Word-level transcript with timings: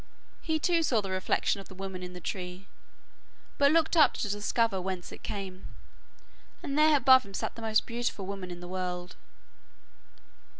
He 0.41 0.57
too 0.57 0.81
saw 0.81 0.99
the 0.99 1.11
reflection 1.11 1.61
of 1.61 1.67
the 1.67 1.75
woman 1.75 2.01
in 2.01 2.13
the 2.13 2.19
tree, 2.19 2.65
but 3.59 3.71
looked 3.71 3.95
up 3.95 4.15
to 4.15 4.27
discover 4.29 4.81
whence 4.81 5.11
it 5.11 5.21
came, 5.21 5.67
and 6.63 6.75
there 6.75 6.97
above 6.97 7.23
him 7.23 7.35
sat 7.35 7.53
the 7.53 7.61
most 7.61 7.85
beautiful 7.85 8.25
woman 8.25 8.49
in 8.49 8.61
the 8.61 8.67
world. 8.67 9.15